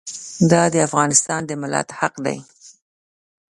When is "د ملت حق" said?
1.45-2.13